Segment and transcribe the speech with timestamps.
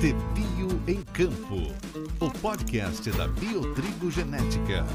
[0.00, 1.70] De Bio em Campo,
[2.18, 4.86] o podcast da Biotrigo Genética.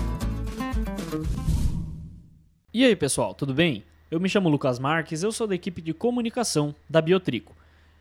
[2.73, 3.83] E aí, pessoal, tudo bem?
[4.09, 7.55] Eu me chamo Lucas Marques, eu sou da equipe de comunicação da Biotrigo.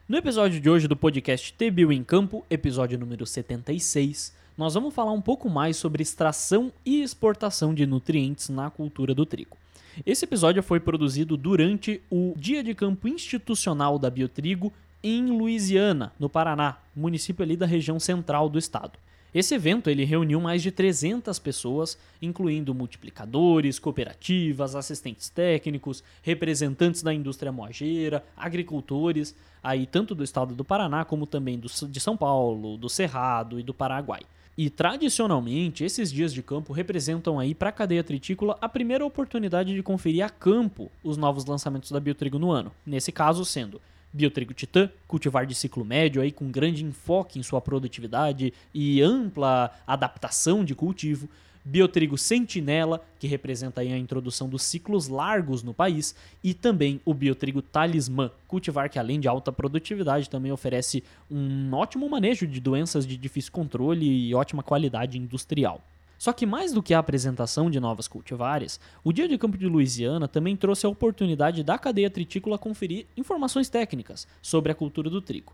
[0.08, 5.12] No episódio de hoje do podcast T-Bio em Campo, episódio número 76, nós vamos falar
[5.12, 9.58] um pouco mais sobre extração e exportação de nutrientes na cultura do trigo.
[10.04, 14.70] Esse episódio foi produzido durante o Dia de Campo Institucional da Biotrigo
[15.02, 18.98] em Louisiana, no Paraná, município ali da região central do estado.
[19.32, 27.12] Esse evento ele reuniu mais de 300 pessoas, incluindo multiplicadores, cooperativas, assistentes técnicos, representantes da
[27.12, 32.76] indústria moageira, agricultores, aí tanto do estado do Paraná como também do, de São Paulo,
[32.76, 34.22] do Cerrado e do Paraguai.
[34.58, 39.74] E tradicionalmente, esses dias de campo representam aí para a cadeia tritícola a primeira oportunidade
[39.74, 42.72] de conferir a campo os novos lançamentos da Biotrigo no ano.
[42.86, 47.60] Nesse caso, sendo Biotrigo Titã, cultivar de ciclo médio aí com grande enfoque em sua
[47.60, 51.28] produtividade e ampla adaptação de cultivo,
[51.68, 57.60] Biotrigo Sentinela, que representa a introdução dos ciclos largos no país, e também o Biotrigo
[57.60, 63.16] Talismã, cultivar que além de alta produtividade também oferece um ótimo manejo de doenças de
[63.16, 65.82] difícil controle e ótima qualidade industrial.
[66.16, 69.66] Só que mais do que a apresentação de novas cultivares, o Dia de Campo de
[69.66, 75.20] Louisiana também trouxe a oportunidade da cadeia tritícola conferir informações técnicas sobre a cultura do
[75.20, 75.52] trigo.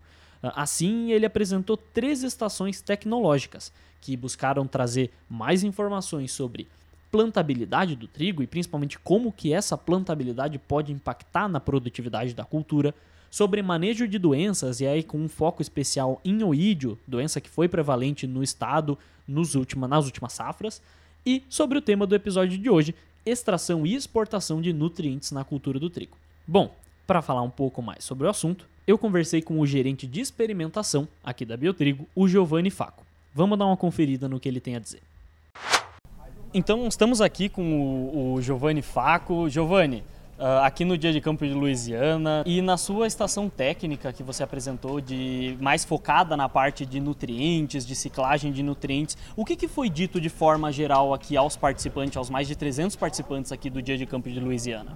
[0.55, 6.67] Assim, ele apresentou três estações tecnológicas que buscaram trazer mais informações sobre
[7.09, 12.93] plantabilidade do trigo e principalmente como que essa plantabilidade pode impactar na produtividade da cultura,
[13.29, 17.67] sobre manejo de doenças e aí com um foco especial em oídio, doença que foi
[17.67, 20.81] prevalente no estado nos última, nas últimas safras,
[21.25, 22.93] e sobre o tema do episódio de hoje,
[23.25, 26.17] extração e exportação de nutrientes na cultura do trigo.
[26.45, 26.75] Bom,
[27.07, 31.07] para falar um pouco mais sobre o assunto, eu conversei com o gerente de experimentação
[31.23, 33.03] aqui da Biotrigo, o Giovanni Faco.
[33.33, 35.01] Vamos dar uma conferida no que ele tem a dizer.
[36.53, 39.49] Então, estamos aqui com o, o Giovanni Faco.
[39.49, 40.03] Giovanni,
[40.37, 44.43] uh, aqui no Dia de Campo de Louisiana e na sua estação técnica que você
[44.43, 49.67] apresentou, de mais focada na parte de nutrientes, de ciclagem de nutrientes, o que, que
[49.67, 53.81] foi dito de forma geral aqui aos participantes, aos mais de 300 participantes aqui do
[53.81, 54.95] Dia de Campo de Louisiana?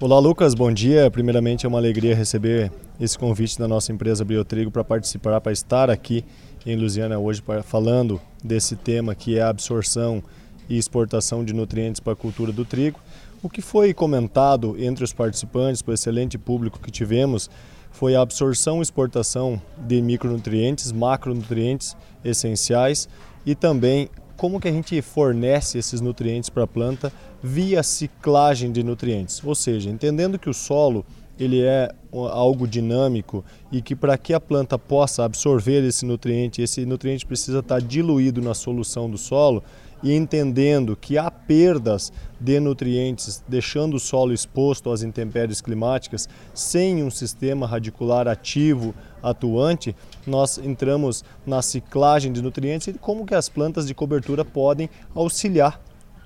[0.00, 1.08] Olá Lucas, bom dia.
[1.08, 5.88] Primeiramente é uma alegria receber esse convite da nossa empresa Biotrigo para participar, para estar
[5.88, 6.24] aqui
[6.66, 10.20] em Louisiana hoje falando desse tema que é a absorção
[10.68, 12.98] e exportação de nutrientes para a cultura do trigo.
[13.40, 17.48] O que foi comentado entre os participantes, o excelente público que tivemos,
[17.92, 23.08] foi a absorção e exportação de micronutrientes, macronutrientes essenciais
[23.46, 24.10] e também
[24.44, 27.10] como que a gente fornece esses nutrientes para a planta
[27.42, 31.02] via ciclagem de nutrientes, ou seja, entendendo que o solo
[31.38, 36.84] ele é algo dinâmico e que para que a planta possa absorver esse nutriente, esse
[36.84, 39.64] nutriente precisa estar diluído na solução do solo,
[40.04, 47.02] e entendendo que há perdas de nutrientes, deixando o solo exposto às intempéries climáticas, sem
[47.02, 53.48] um sistema radicular ativo, atuante, nós entramos na ciclagem de nutrientes e como que as
[53.48, 55.80] plantas de cobertura podem auxiliar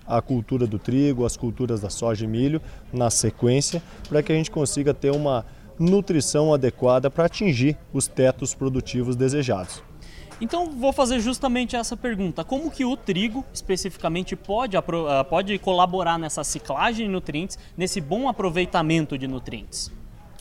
[0.05, 2.61] a cultura do trigo, as culturas da soja e milho
[2.93, 5.47] na sequência, para que a gente consiga ter uma
[5.79, 9.88] nutrição adequada para atingir os tetos produtivos desejados.
[10.41, 16.19] Então vou fazer justamente essa pergunta: como que o trigo especificamente pode, ah, pode colaborar
[16.19, 19.91] nessa ciclagem de nutrientes, nesse bom aproveitamento de nutrientes?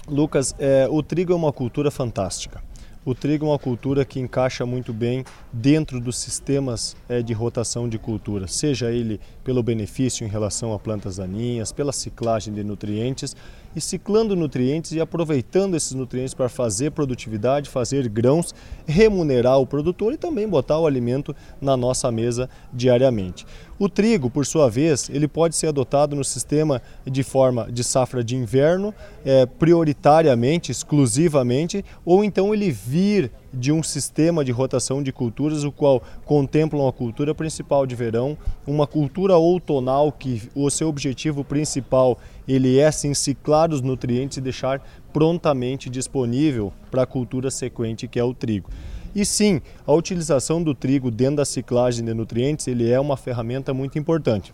[0.08, 2.64] Lucas, é, o trigo é uma cultura fantástica.
[3.08, 7.88] O trigo é uma cultura que encaixa muito bem dentro dos sistemas é, de rotação
[7.88, 13.34] de cultura, seja ele pelo benefício em relação a plantas daninhas, pela ciclagem de nutrientes
[13.76, 18.54] e ciclando nutrientes e aproveitando esses nutrientes para fazer produtividade, fazer grãos,
[18.86, 23.46] remunerar o produtor e também botar o alimento na nossa mesa diariamente.
[23.80, 28.24] O trigo, por sua vez, ele pode ser adotado no sistema de forma de safra
[28.24, 35.12] de inverno, é, prioritariamente, exclusivamente, ou então ele vir de um sistema de rotação de
[35.12, 40.88] culturas, o qual contempla uma cultura principal de verão, uma cultura outonal que o seu
[40.88, 42.18] objetivo principal
[42.48, 44.82] ele é sim ciclar os nutrientes e deixar
[45.12, 48.70] prontamente disponível para a cultura sequente que é o trigo.
[49.16, 53.74] E sim, a utilização do trigo dentro da ciclagem de nutrientes ele é uma ferramenta
[53.74, 54.54] muito importante.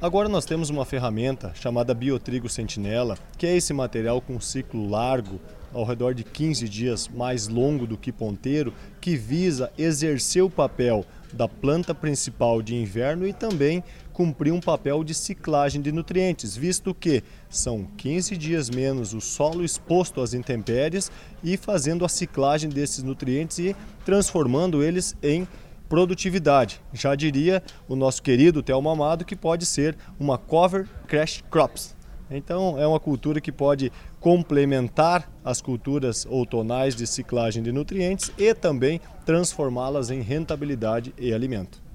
[0.00, 5.40] Agora nós temos uma ferramenta chamada Biotrigo Sentinela, que é esse material com ciclo largo,
[5.72, 11.04] ao redor de 15 dias mais longo do que ponteiro, que visa exercer o papel
[11.32, 13.82] da planta principal de inverno e também
[14.12, 19.64] cumprir um papel de ciclagem de nutrientes, visto que são 15 dias menos o solo
[19.64, 21.10] exposto às intempéries
[21.42, 25.46] e fazendo a ciclagem desses nutrientes e transformando eles em
[25.88, 26.80] produtividade.
[26.92, 31.95] Já diria o nosso querido Thelma Amado que pode ser uma cover crash crops.
[32.30, 38.52] Então é uma cultura que pode complementar as culturas outonais de ciclagem de nutrientes e
[38.54, 41.86] também transformá-las em rentabilidade e alimento.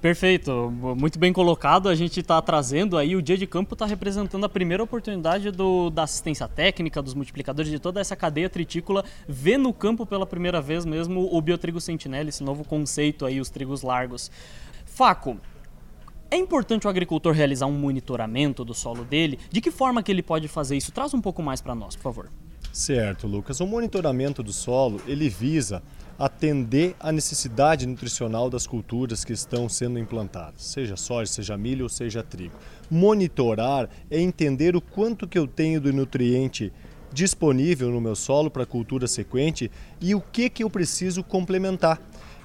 [0.00, 1.88] Perfeito, muito bem colocado.
[1.88, 5.90] A gente está trazendo aí o dia de campo está representando a primeira oportunidade do,
[5.90, 10.60] da assistência técnica, dos multiplicadores de toda essa cadeia tritícola ver no campo pela primeira
[10.60, 14.30] vez mesmo o biotrigo sentinela, esse novo conceito aí, os trigos largos.
[14.86, 15.36] Faco,
[16.30, 19.38] é importante o agricultor realizar um monitoramento do solo dele?
[19.50, 20.92] De que forma que ele pode fazer isso?
[20.92, 22.30] Traz um pouco mais para nós, por favor.
[22.72, 23.60] Certo, Lucas.
[23.60, 25.82] O monitoramento do solo, ele visa
[26.18, 31.88] atender à necessidade nutricional das culturas que estão sendo implantadas, seja soja, seja milho ou
[31.88, 32.56] seja trigo.
[32.90, 36.72] Monitorar é entender o quanto que eu tenho do nutriente
[37.12, 39.70] disponível no meu solo para a cultura sequente
[40.00, 42.00] e o que que eu preciso complementar.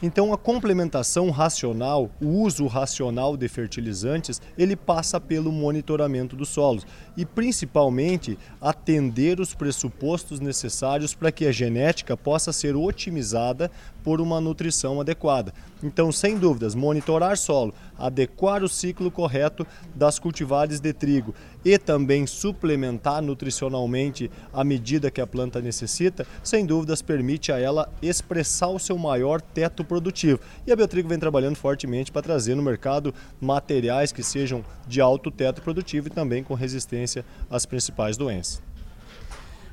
[0.05, 6.85] Então a complementação racional, o uso racional de fertilizantes, ele passa pelo monitoramento dos solos
[7.15, 13.71] e principalmente atender os pressupostos necessários para que a genética possa ser otimizada
[14.03, 15.53] por uma nutrição adequada.
[15.81, 19.65] Então, sem dúvidas, monitorar solo, adequar o ciclo correto
[19.95, 21.33] das cultivares de trigo
[21.63, 27.89] e também suplementar nutricionalmente à medida que a planta necessita, sem dúvidas permite a ela
[28.01, 30.39] expressar o seu maior teto produtivo.
[30.65, 35.29] E a Biotrigo vem trabalhando fortemente para trazer no mercado materiais que sejam de alto
[35.29, 38.61] teto produtivo e também com resistência às principais doenças.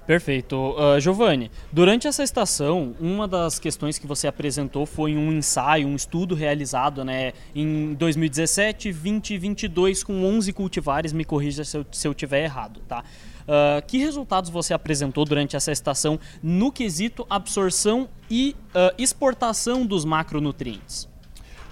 [0.06, 0.56] Perfeito.
[0.56, 5.94] Uh, Giovanni, durante essa estação, uma das questões que você apresentou foi um ensaio, um
[5.94, 11.86] estudo realizado né, em 2017, 20 e 22 com 11 cultivares, me corrija se eu,
[11.92, 13.04] se eu tiver errado, tá?
[13.50, 20.04] Uh, que resultados você apresentou durante essa estação no quesito absorção e uh, exportação dos
[20.04, 21.08] macronutrientes?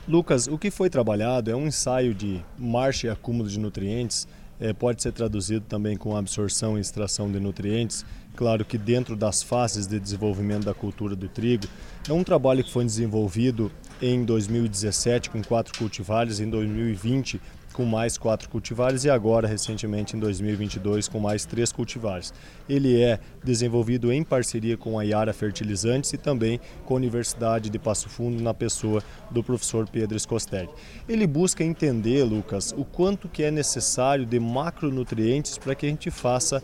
[0.09, 4.27] Lucas, o que foi trabalhado é um ensaio de marcha e acúmulo de nutrientes,
[4.59, 8.05] é, pode ser traduzido também com absorção e extração de nutrientes,
[8.39, 11.65] Claro que dentro das fases de desenvolvimento da cultura do trigo,
[12.09, 13.69] é um trabalho que foi desenvolvido
[14.01, 17.41] em 2017 com quatro cultivares, em 2020
[17.79, 22.35] com mais quatro cultivares e agora, recentemente, em 2022, com mais três cultivares.
[22.69, 27.79] Ele é desenvolvido em parceria com a Iara Fertilizantes e também com a Universidade de
[27.79, 30.69] Passo Fundo, na pessoa do professor Pedro Escostelli.
[31.09, 36.11] Ele busca entender, Lucas, o quanto que é necessário de macronutrientes para que a gente
[36.11, 36.61] faça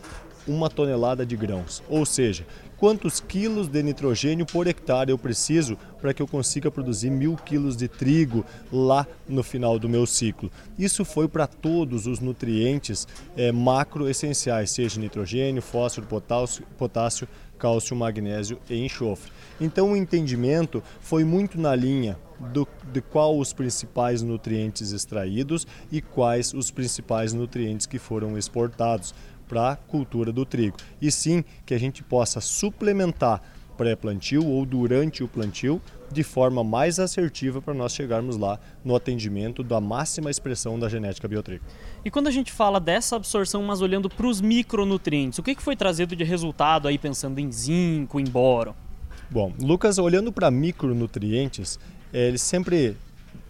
[0.47, 1.81] uma tonelada de grãos.
[1.89, 2.45] Ou seja,
[2.77, 7.75] quantos quilos de nitrogênio por hectare eu preciso para que eu consiga produzir mil quilos
[7.75, 10.51] de trigo lá no final do meu ciclo.
[10.77, 17.27] Isso foi para todos os nutrientes é, macro essenciais, seja nitrogênio, fósforo, potássio, potássio,
[17.57, 19.31] cálcio, magnésio e enxofre.
[19.59, 26.01] Então o entendimento foi muito na linha do, de qual os principais nutrientes extraídos e
[26.01, 29.13] quais os principais nutrientes que foram exportados
[29.47, 30.77] para a cultura do trigo.
[31.01, 33.41] E sim que a gente possa suplementar
[33.75, 35.81] pré-plantio ou durante o plantio
[36.11, 41.27] de forma mais assertiva para nós chegarmos lá no atendimento da máxima expressão da genética
[41.27, 41.63] biotrigo.
[42.03, 45.75] E quando a gente fala dessa absorção, mas olhando para os micronutrientes, o que, foi
[45.75, 48.75] trazido de resultado aí pensando em zinco, em boro?
[49.29, 51.79] Bom, Lucas, olhando para micronutrientes,
[52.13, 52.95] é, eles sempre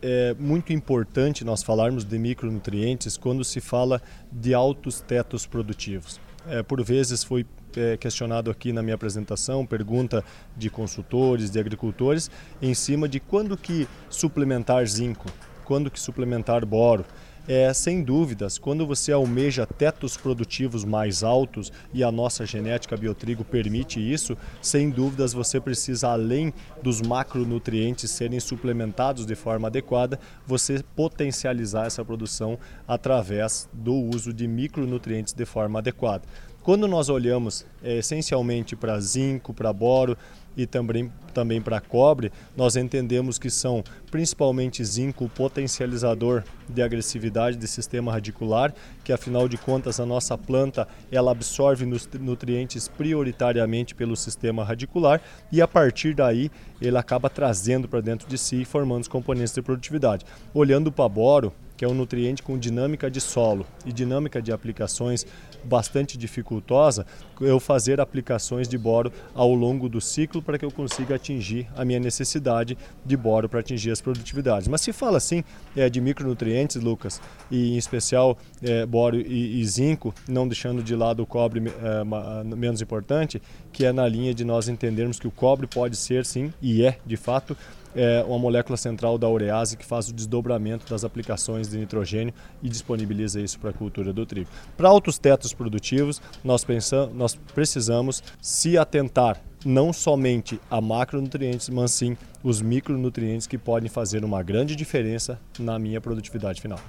[0.08, 4.00] é muito importante nós falarmos de micronutrientes quando se fala
[4.32, 6.20] de altos tetos produtivos.
[6.48, 7.44] É, por vezes foi
[7.76, 10.24] é, questionado aqui na minha apresentação, pergunta
[10.56, 12.30] de consultores, de agricultores,
[12.62, 15.26] em cima de quando que suplementar zinco,
[15.64, 17.04] quando que suplementar boro
[17.48, 23.44] é, sem dúvidas, quando você almeja tetos produtivos mais altos e a nossa genética biotrigo
[23.44, 30.84] permite isso, sem dúvidas você precisa, além dos macronutrientes serem suplementados de forma adequada, você
[30.96, 36.24] potencializar essa produção através do uso de micronutrientes de forma adequada.
[36.65, 40.17] Quando nós olhamos é, essencialmente para zinco, para boro,
[40.57, 47.67] e também, também para cobre, nós entendemos que são principalmente zinco potencializador de agressividade do
[47.67, 51.86] sistema radicular, que afinal de contas a nossa planta ela absorve
[52.19, 56.50] nutrientes prioritariamente pelo sistema radicular e a partir daí
[56.81, 60.25] ele acaba trazendo para dentro de si e formando os componentes de produtividade.
[60.51, 65.25] Olhando para boro, que é um nutriente com dinâmica de solo e dinâmica de aplicações
[65.63, 67.05] bastante dificultosa,
[67.41, 71.84] eu fazer aplicações de boro ao longo do ciclo para que eu consiga atingir a
[71.84, 74.67] minha necessidade de boro para atingir as produtividades.
[74.67, 75.44] Mas se fala assim
[75.75, 80.96] é, de micronutrientes, Lucas, e em especial é, boro e, e, zinco, não deixando de
[80.96, 83.41] lado o cobre é, menos importante,
[83.74, 86.98] que é na linha de nós entendermos que o cobre pode ser sim, e é
[87.05, 87.58] de fato,
[87.96, 92.70] é uma molécula central da urease que faz o desdobramento das aplicações de nitrogênio e
[92.70, 94.50] disponibiliza isso para a cultura do trigo.
[94.75, 101.92] Para altos tetos produtivos, nós, pensamos, nós precisamos se atentar não somente a macronutrientes, mas
[101.92, 106.80] sim os micronutrientes que podem fazer uma grande diferença na minha produtividade final.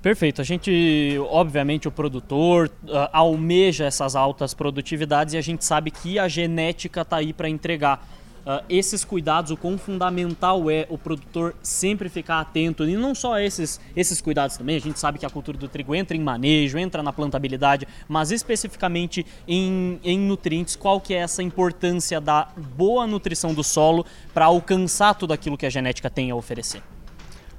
[0.00, 0.40] Perfeito.
[0.40, 6.16] A gente, obviamente, o produtor uh, almeja essas altas produtividades e a gente sabe que
[6.16, 8.06] a genética está aí para entregar
[8.46, 13.38] uh, esses cuidados, o quão fundamental é o produtor sempre ficar atento, e não só
[13.38, 16.78] esses, esses cuidados também, a gente sabe que a cultura do trigo entra em manejo,
[16.78, 23.06] entra na plantabilidade, mas especificamente em, em nutrientes, qual que é essa importância da boa
[23.06, 26.82] nutrição do solo para alcançar tudo aquilo que a genética tem a oferecer?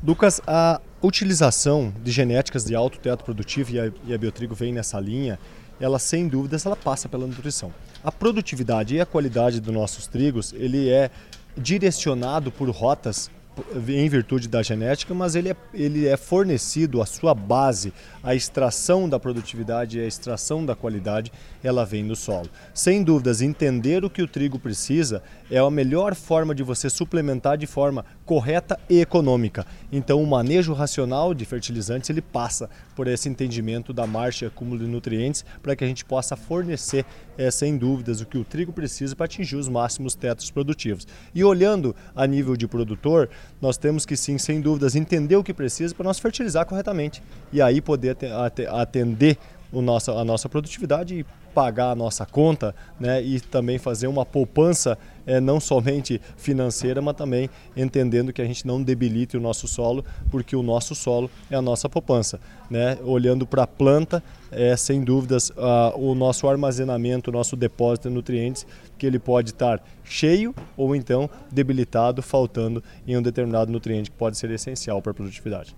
[0.04, 4.72] Lucas, a utilização de genéticas de alto teto produtivo e a, e a Biotrigo vem
[4.72, 5.40] nessa linha,
[5.80, 7.72] ela sem dúvidas ela passa pela nutrição.
[8.04, 11.10] A produtividade e a qualidade dos nossos trigos, ele é
[11.58, 13.30] direcionado por rotas
[13.88, 19.08] em virtude da genética, mas ele é, ele é fornecido, a sua base, a extração
[19.08, 21.32] da produtividade e a extração da qualidade,
[21.64, 22.50] ela vem do solo.
[22.74, 27.58] Sem dúvidas, entender o que o trigo precisa é a melhor forma de você suplementar
[27.58, 29.66] de forma correta e econômica.
[29.92, 34.80] Então, o manejo racional de fertilizantes ele passa por esse entendimento da marcha e acúmulo
[34.80, 37.06] de nutrientes para que a gente possa fornecer,
[37.38, 41.08] é, sem dúvidas, o que o trigo precisa para atingir os máximos tetos produtivos.
[41.34, 43.30] E olhando a nível de produtor,
[43.62, 47.62] nós temos que sim, sem dúvidas, entender o que precisa para nós fertilizar corretamente e
[47.62, 48.16] aí poder
[48.70, 49.38] atender
[49.72, 54.24] o nosso, a nossa produtividade e pagar a nossa conta né, e também fazer uma
[54.24, 54.96] poupança
[55.26, 60.06] é, não somente financeira, mas também entendendo que a gente não debilite o nosso solo,
[60.30, 62.40] porque o nosso solo é a nossa poupança.
[62.70, 62.98] Né?
[63.04, 68.14] Olhando para a planta, é sem dúvidas uh, o nosso armazenamento, o nosso depósito de
[68.14, 68.66] nutrientes,
[68.98, 74.38] que ele pode estar cheio ou então debilitado, faltando em um determinado nutriente que pode
[74.38, 75.76] ser essencial para a produtividade.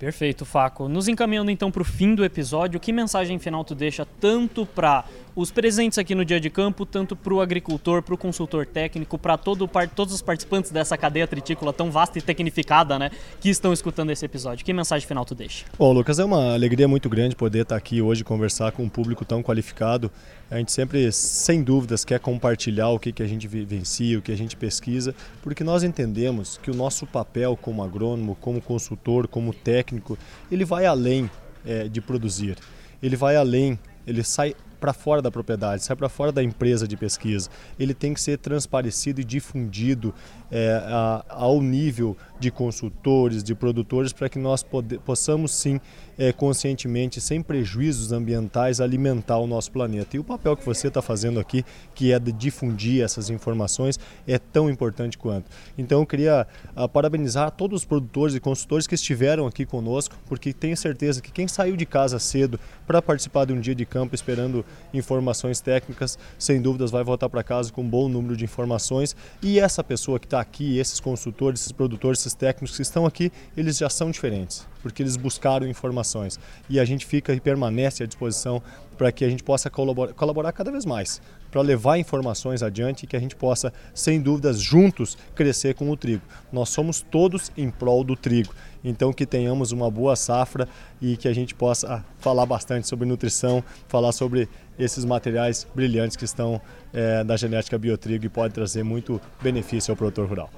[0.00, 0.88] Perfeito, Faco.
[0.88, 5.04] Nos encaminhando então para o fim do episódio, que mensagem final tu deixa tanto para
[5.40, 9.18] os presentes aqui no dia de campo, tanto para o agricultor, para o consultor técnico,
[9.18, 13.72] para todo, todos os participantes dessa cadeia tritícola tão vasta e tecnificada, né, que estão
[13.72, 14.64] escutando esse episódio.
[14.64, 15.64] Que mensagem final tu deixa?
[15.78, 19.24] Bom, Lucas, é uma alegria muito grande poder estar aqui hoje conversar com um público
[19.24, 20.10] tão qualificado.
[20.50, 24.32] A gente sempre, sem dúvidas, quer compartilhar o que, que a gente vivencia, o que
[24.32, 29.54] a gente pesquisa, porque nós entendemos que o nosso papel como agrônomo, como consultor, como
[29.54, 30.18] técnico,
[30.52, 31.30] ele vai além
[31.64, 32.56] é, de produzir.
[33.02, 36.96] Ele vai além, ele sai para fora da propriedade, sai para fora da empresa de
[36.96, 37.50] pesquisa.
[37.78, 40.14] Ele tem que ser transparecido e difundido
[40.50, 44.64] é, a, ao nível de consultores, de produtores, para que nós
[45.04, 45.78] possamos sim
[46.18, 50.16] é, conscientemente, sem prejuízos ambientais, alimentar o nosso planeta.
[50.16, 54.38] E o papel que você está fazendo aqui, que é de difundir essas informações, é
[54.38, 55.50] tão importante quanto.
[55.78, 56.46] Então eu queria
[56.76, 61.30] uh, parabenizar todos os produtores e consultores que estiveram aqui conosco, porque tenho certeza que
[61.30, 66.18] quem saiu de casa cedo para participar de um dia de campo esperando informações técnicas,
[66.38, 69.14] sem dúvidas vai voltar para casa com um bom número de informações.
[69.42, 73.32] E essa pessoa que está aqui, esses consultores, esses produtores, esses técnicos que estão aqui,
[73.56, 76.38] eles já são diferentes porque eles buscaram informações.
[76.68, 78.62] E a gente fica e permanece à disposição
[78.96, 83.06] para que a gente possa colaborar, colaborar cada vez mais, para levar informações adiante e
[83.06, 86.22] que a gente possa, sem dúvidas, juntos crescer com o trigo.
[86.52, 88.54] Nós somos todos em prol do trigo.
[88.82, 90.68] Então que tenhamos uma boa safra
[91.00, 96.24] e que a gente possa falar bastante sobre nutrição, falar sobre esses materiais brilhantes que
[96.24, 96.60] estão
[96.92, 100.50] é, na genética biotrigo e pode trazer muito benefício ao produtor rural.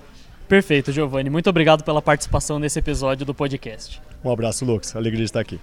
[0.48, 1.30] Perfeito, Giovanni.
[1.30, 4.00] Muito obrigado pela participação nesse episódio do podcast.
[4.24, 4.94] Um abraço, Lucas.
[4.94, 5.58] Alegria de estar aqui.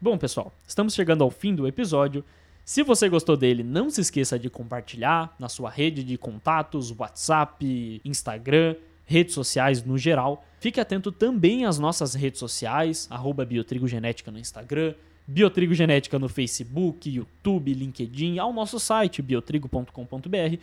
[0.00, 2.24] Bom, pessoal, estamos chegando ao fim do episódio.
[2.68, 7.98] Se você gostou dele, não se esqueça de compartilhar na sua rede de contatos, WhatsApp,
[8.04, 10.44] Instagram, redes sociais no geral.
[10.60, 13.08] Fique atento também às nossas redes sociais,
[13.48, 14.92] Biotrigogenética no Instagram,
[15.26, 20.56] Biotrigogenética no Facebook, YouTube, LinkedIn, ao nosso site biotrigo.com.br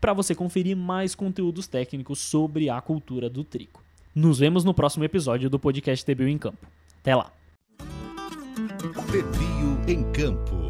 [0.00, 3.80] para você conferir mais conteúdos técnicos sobre a cultura do trigo.
[4.12, 6.66] Nos vemos no próximo episódio do podcast TBio em Campo.
[7.00, 7.32] Até lá!
[9.06, 10.61] TBio em Campo